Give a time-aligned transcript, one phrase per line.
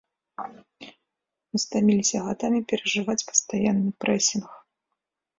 [1.51, 4.49] Мы стаміліся гадамі перажываць пастаянны прэсінг.